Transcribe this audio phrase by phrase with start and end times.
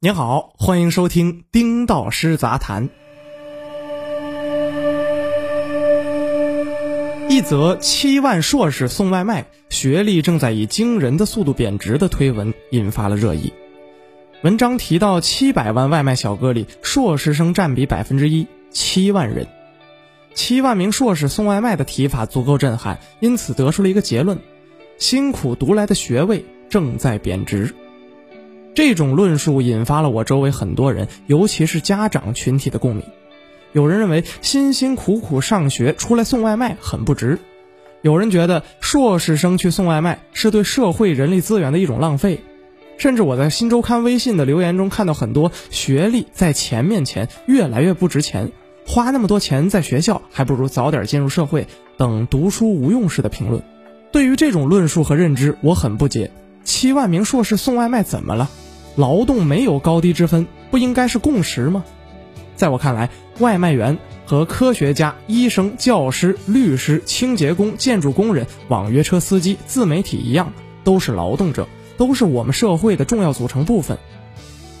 [0.00, 2.88] 您好，欢迎收听《丁道师杂谈》。
[7.28, 13.52] 一则七万硕士送外卖，学历正在以惊人的速度贬值的推文引发了热议。
[14.42, 19.48] 文章提到，七百万外卖小哥里，硕士生占比百分之一，七万人，
[20.32, 24.38] 七万名硕士送外卖的提法足够震撼，因此得出了一个结论：
[24.96, 27.74] 辛苦读来的学位正在贬值。
[28.78, 33.04] 这种论述引发了我周围很多人，尤其是家长群体的共鸣。
[33.72, 37.40] 有人认为辛辛苦苦上学出来送外卖很不值，
[38.02, 42.38] 有人觉得硕士生去送外卖是对社会人力资源的一种浪费，
[42.98, 48.52] 甚至我在新周刊微信的留言中看到很多学历在钱面前越来越不值钱，
[48.86, 51.66] 花那么多钱在学校还不如早点进入社会
[51.96, 53.60] 等读书无用式的评论。
[54.12, 56.30] 对于这种论述和认知，我很不解。
[56.62, 58.48] 七万名硕士送外卖怎么了？
[58.98, 61.84] 劳动没有高低之分，不应该是共识吗？
[62.56, 63.96] 在我看来，外卖员
[64.26, 73.96] 和科学家、医生、教师、律师、清洁工、建筑工人、网约车司机、自媒体一样，都是劳动者，都是我们社会的重要组成部分。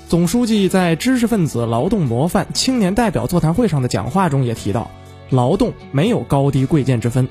[0.08, 4.90] 总书记在知识分子劳动模范青年代表座谈会上的讲话中也提到，
[5.30, 7.28] 劳动没有高低贵贱之分，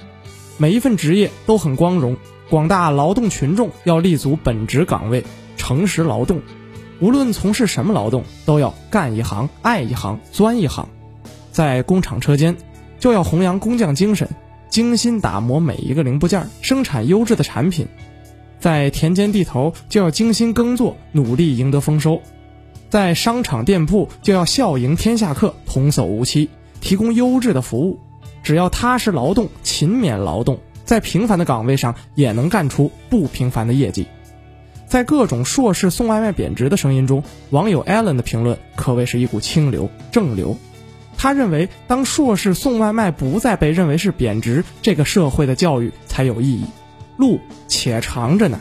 [0.57, 2.15] 每一份职业都很光荣。
[2.49, 5.25] 广大劳动群众要立足本职岗位，
[5.57, 6.41] 诚实劳动。
[6.99, 10.89] 无论从事什么劳动，都要干一行爱一行钻一行，
[11.51, 12.57] 在工厂车间
[12.99, 14.27] 就要弘扬工匠精神，
[14.69, 17.85] 精心打磨每一个零部件，生产优质的产品；
[18.59, 22.19] 在田间地头就要精心耕作，努力赢得丰收；
[22.89, 26.49] 在商场店铺就要笑迎天下客，童叟无欺，
[26.81, 27.99] 提供优质的服务。
[28.41, 34.07] 只要踏实劳动，勤勉劳动，在平凡的岗位上也能干出不平凡的业绩。
[34.87, 40.57] 在各种硕士送外卖贬值的声音中，网友 Allen 的评论可谓是一股清流、正流。
[41.17, 46.63] 他认为，当硕士送外卖不再被认为是贬值，这个社会的教育才有意义。
[47.17, 48.59] 路且长着呢。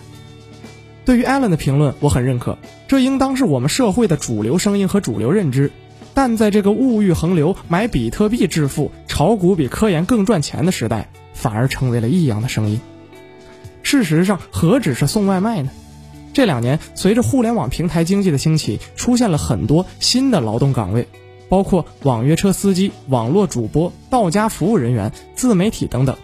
[1.04, 2.58] 对于 Allen 的评论，我很认可，
[2.88, 5.70] 这应当是我们社会的主流声音和主流认知。
[6.14, 12.80] 但在这个物欲横流、买比特币致富、炒股比科研更赚钱的时代，反而成为了异样的声音。
[13.82, 15.70] 事实上，何止是送外卖呢？
[16.36, 21.08] 这两年，随着互联网平台经济的兴起，出现了很多新的劳动岗位，
[21.48, 26.14] 包括网约车司机、网络主播、到家服务人员、自媒体等等。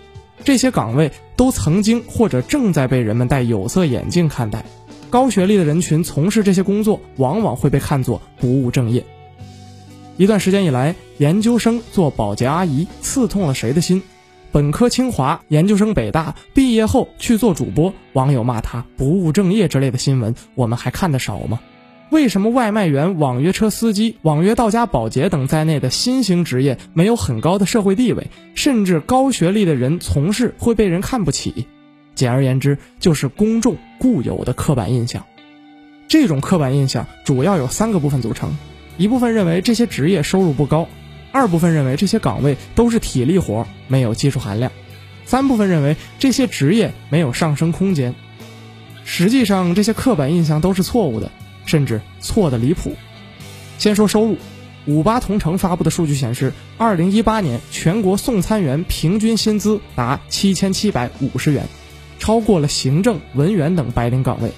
[0.44, 4.66] 这些岗位都曾经或者正在被人们戴有色眼镜看待。
[5.08, 9.02] 高学历的人群从事这些工作，往往会被看作不务正业。
[10.18, 14.02] 一段时间以来，研究生做保洁阿姨，刺痛了谁的心？
[14.52, 21.58] 本科清华，研究生北大，毕业后去做主播，网友骂他不务正业之类的新闻，我们还看得少吗？
[22.10, 31.66] 为什么外卖员、网约车司机、网约到家保洁等在内的新兴职业没有很高的社会地位，甚至高学历的人从事会被人看不起？
[32.14, 35.24] 简而言之，就是公众固有的刻板印象。
[36.08, 38.54] 这种刻板印象主要有三个部分组成：
[38.98, 40.86] 一部分认为这些职业收入不高。
[41.32, 44.70] 二部分认为这些岗位都是体力活，没有技术含量；
[45.24, 48.14] 三部分认为这些职业没有上升空间。
[49.04, 51.32] 实际上，这些刻板印象都是错误的，
[51.64, 52.94] 甚至错的离谱。
[53.78, 54.36] 先说收入，
[54.84, 61.66] 五八同城发布的数据显示，二零一八年全国送餐员平均薪资达七千七百五十元，
[62.18, 64.52] 超过了行政、文员等白领岗位。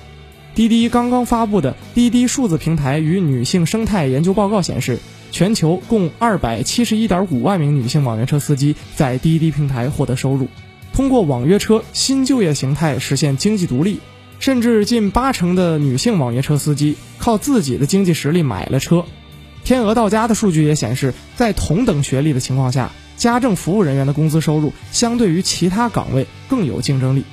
[0.57, 4.99] 滴滴刚刚发布的《滴滴数字平台与女性生态研究报告》显示。
[5.35, 10.47] 全球共二百七十一点五万名女性网约车司机在滴滴平台获得收入，
[10.93, 13.99] 通过网约车新就业形态实现经济独立，
[14.39, 19.05] 甚至近八成的女性网约车司机靠自己的经济实力买了车。
[19.65, 27.25] 天鹅到家的数据也显示，在同等学历的情况下，家政服务人员的工资收入相对于其他岗位更有竞争力。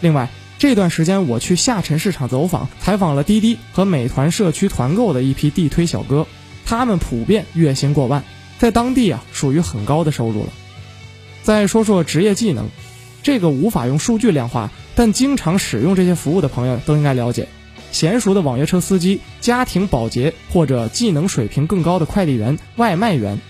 [0.00, 6.26] 另外，这段时间我去下沉市场走访，采访了滴滴和美团 社区团购的一批地推小哥。
[6.64, 8.24] 他们普遍月薪过万，
[8.58, 10.50] 在当地啊属于很高的收入了。
[11.42, 12.68] 再说说职业技能，
[13.22, 17.48] 这个无法用数据量化，但经常使用这些服务的朋友都应该了解。
[17.92, 23.40] 娴熟的网约车司机、家庭保洁或者技能水平更高的快递员、外卖员，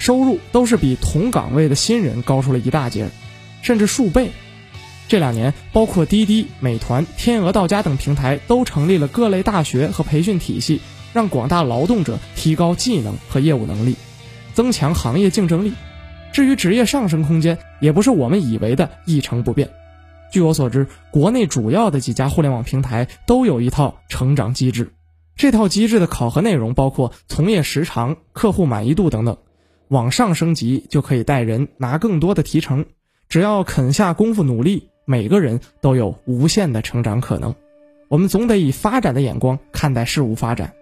[0.00, 3.08] 收入都是比同岗位的新人高出了一大截，
[3.62, 4.30] 甚至数倍。
[5.06, 10.80] 这两年，包括滴滴、美团、天鹅到家等平台都成立了各类大学和培训体系。
[11.16, 13.96] 让广大劳动者提高技能和业务能力，
[14.52, 15.72] 增强行业竞争力。
[16.30, 19.70] 至于职业上升空间，也不是我们以为的一成不变。
[20.30, 24.92] 据我所知，国内主要的几家互联网平台都有一套成长机制。
[25.36, 29.38] 这套机制的考核内容包括从业时长、客户满意度等等。
[29.88, 32.84] 往上升级就可以带人拿更多的提成。
[33.30, 37.54] 只要肯下功夫努力，每个人都有无限的成长可能。
[38.08, 40.74] 我们总得以发展的眼光看待事物发展。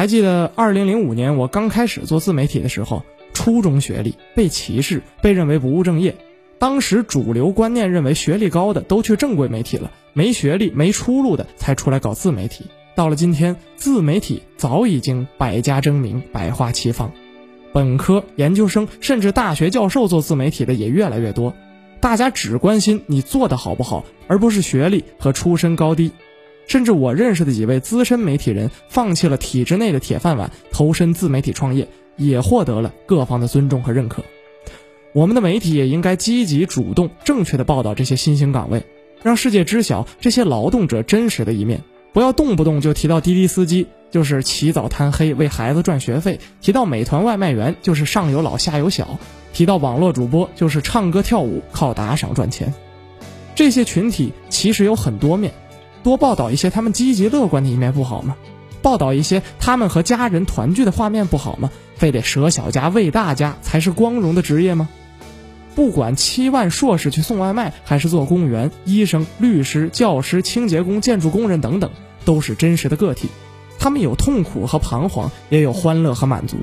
[0.00, 3.02] 还记得二零零五年我刚开始做自媒体的时候，
[3.34, 6.16] 初中学历被歧视，被认为不务正业。
[6.58, 12.64] 当时主流观念认为学历高的都去正规媒体了，没学历没出路的才出来搞自媒体。
[12.94, 17.12] 到了今天，自媒体早已经百家争鸣，百花齐放，
[17.74, 21.52] 本科、研究生甚至大学教授做自媒体的也越来越多。
[22.00, 26.10] 大家只关心你做的好不好，而不是学历和出身高低。
[26.70, 34.22] 甚至我认识的几位资深媒体人，放弃了体制内的铁饭碗，投身自媒体创业，也获得了各方的尊重和认可。
[35.12, 38.84] 我们的媒体也应该积极主动、正确的报道这些新兴岗位，
[39.24, 41.82] 让世界知晓这些劳动者真实的一面。
[42.12, 49.18] 不要动不动就提到滴滴司机就是起早贪黑为孩子赚学费，提到美团外卖员就是上有老下有小，
[49.52, 52.72] 提到网络主播就是唱歌跳舞靠打赏赚钱。
[53.56, 55.52] 这些群体其实有很多面。
[56.02, 58.36] 多报道一些他们积极乐观的一面不好吗？
[58.82, 61.70] 报道一些他们和家人团聚的画面不好吗？
[61.96, 64.88] 非得舍小家为大家才是光荣的职业吗？
[65.74, 71.90] 不管七万硕士去送外卖，还是做公务员、医生、律师、教师、清洁工、建筑工人等等，
[72.24, 73.28] 都是真实的个体。
[73.78, 76.56] 他们有痛苦和彷徨，也有欢乐和满足。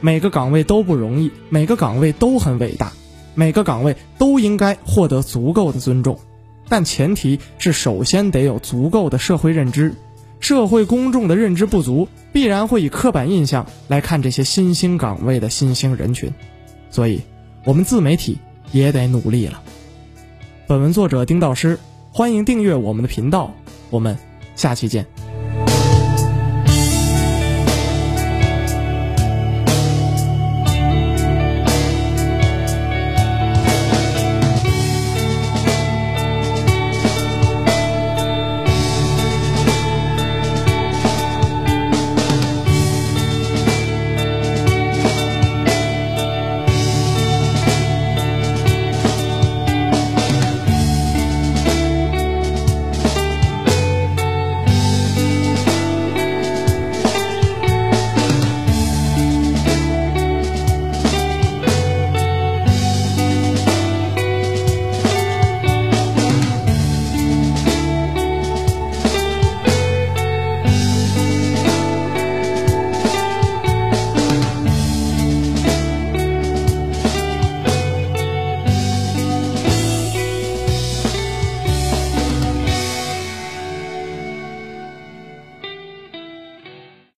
[0.00, 2.92] 每个岗位都不容易，每个岗位都很伟大，
[3.34, 6.18] 每个岗位都应该获得足够的尊重。
[6.68, 9.94] 但前提是首先得有足够的社会认知，
[10.40, 16.32] 社会公众的认知不足，必然会以刻板印象来看这些新兴岗位的新兴人群，
[16.90, 17.22] 所以，
[17.64, 18.38] 我们自媒体
[18.72, 19.62] 也得努力了。
[20.66, 21.78] 本文作者丁道师，
[22.10, 23.54] 欢迎订阅我们的频道，
[23.90, 24.18] 我们
[24.56, 25.25] 下期见。